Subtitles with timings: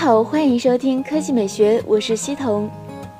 [0.00, 2.70] 好，欢迎收听科技美学，我是西彤。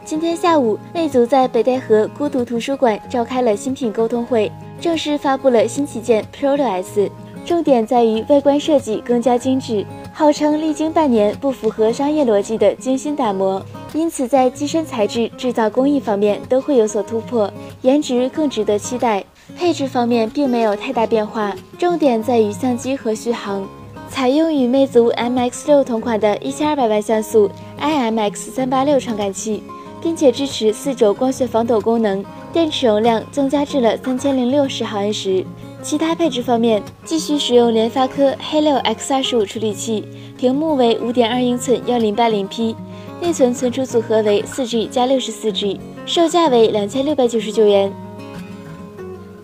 [0.03, 4.51] 今天下午，魅族在北戴河孤独图书馆召开了新品沟通会，
[4.81, 7.11] 正式发布了新旗舰 Pro 6s，
[7.45, 9.85] 重点在于外观设计更加精致，
[10.15, 17.53] 号称历经半年不符合商业逻辑的精心打磨，因此在机身材质、制造工艺方面都会有所突破，
[17.83, 19.23] 颜值更值得期待。
[19.55, 23.69] 配置方面并没有太大变化，重点在于相机和续航。
[24.11, 27.49] 采用与魅族 MX6 同款的1200万像素
[27.81, 29.63] IMX386 传感器，
[30.03, 35.45] 并且支持四轴光学防抖功能，电池容量增加至了3060毫安时。
[35.83, 40.05] 其他配置方面，继续使用联发科 Helio X25 处理器，
[40.37, 42.75] 屏幕为5.2英寸 1080P，
[43.23, 47.93] 内存存储组合为 4G 加 64G，售价为2699元。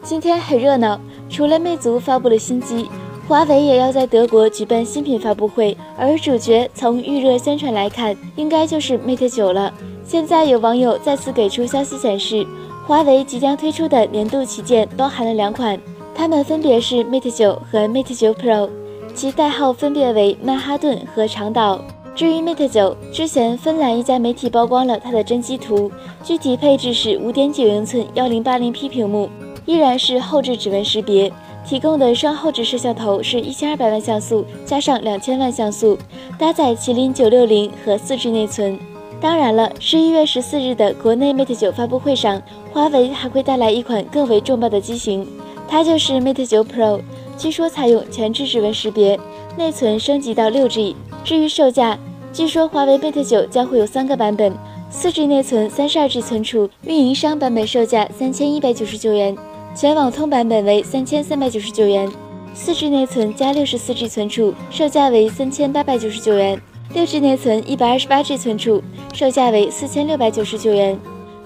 [0.02, 2.90] 今天很热闹，除了魅族发布了新机。
[3.28, 9.74] 华为也要在德国举办新品发布会，而主角从预热宣传来看，应该就是 Mate 9了。
[10.04, 12.46] 现在有网友再次给出消息显示，
[12.86, 15.76] 华为即将推出的年度旗舰包含了两款，
[16.14, 18.70] 它们分别是 Mate 9和 Mate 9 Pro，
[19.12, 21.80] 其代号分别为曼哈顿和长岛。
[22.14, 25.90] 至于 Mate 9，之前芬兰一家媒体曝光了它的真机图，
[26.22, 29.28] 具体配置是5.9英寸 1080P 屏幕，
[29.64, 31.32] 依然是后置指纹识别。
[31.66, 35.98] 提供的双后置摄像头是一千二百万像素加上两千万像素，
[36.38, 38.78] 搭载麒麟九六零和四 G 内存。
[39.20, 42.40] 当然了，十一月十四日的国内 Mate 九发布会上，
[42.72, 45.26] 华为还会带来一款更为重磅的机型，
[45.66, 47.00] 它就是 Mate 九 Pro，
[47.36, 49.18] 据说采用前置指纹识别，
[49.56, 50.94] 内存升级到六 G。
[51.24, 51.98] 至于售价，
[52.32, 54.52] 据说华为 Mate 九将会有三个版本，
[54.88, 59.36] 四 G 内存，三十二 G 存储，运营商版本售价三千一百九十九元。
[59.76, 62.10] 全网通版本为三千三百九十九元，
[62.54, 66.56] 四 G 内存加六十四 G 存储，售价为三千八百九十九元；
[66.94, 68.82] 六 G 内存一百二十八 G 存储，
[69.12, 70.98] 售价为四千六百九十九元。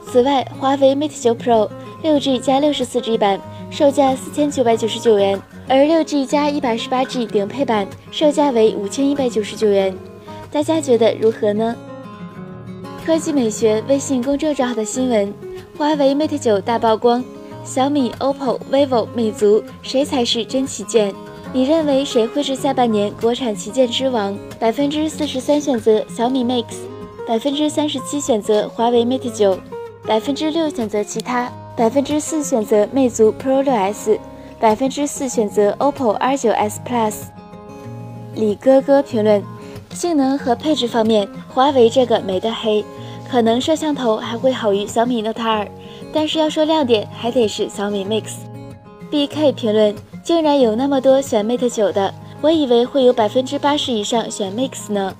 [0.07, 1.69] 此外，华为 Mate 九 Pro
[2.05, 5.37] 六 G 加六十四 G 版售价四千九百九十九元，
[5.67, 9.93] 而六 G 加一百二十八 G 顶配版售价为五千一百九十九元。
[10.53, 11.75] 大家觉得如何呢？
[13.05, 15.35] 科技美学微信公众账号的新闻：
[15.77, 17.25] 华为 Mate 九大曝光。
[17.65, 21.15] 小米、OPPO、vivo、魅族，谁才是真旗舰？
[21.53, 24.37] 你认为谁会是下半年国产旗舰之王？
[24.59, 26.65] 百分之四十三选择小米 Mix，
[27.27, 29.59] 百分之三十七选择华为 Mate 九，
[30.07, 34.19] 百分之六选择其他，百分之四选择魅族 Pro 六 S，
[34.59, 37.15] 百分之四选择 OPPO R 九 S Plus。
[38.35, 39.43] 李哥哥评论：
[39.93, 42.85] 性能和配置方面，华为这个没得黑，
[43.29, 45.69] 可能摄像头还会好于小米 Note 二。
[46.13, 48.33] 但是要说亮点，还得是小米 Mix。
[49.11, 55.15] BK 评论：竟然有那么多选 Mate 九的，我以为会有百分之八十以上选 Mix 呢。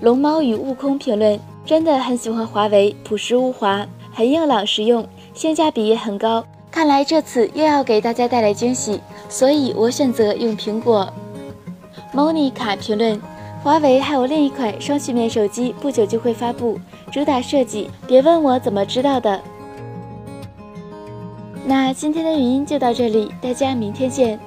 [0.00, 6.44] 龙猫与悟空评论：真的很喜欢华为，朴实无华，很硬朗实用，性价比也很高。
[6.70, 11.10] 看来这次又要给大家带来惊喜，所以我选择用苹果。
[12.14, 13.20] Monica 评论：
[13.62, 16.78] 华为还有另一款双曲面手机，不久就会发布，
[17.10, 19.40] 主打设计，别问我怎么知道的。
[21.68, 24.38] 那今天的语音就到这里，大家明天见。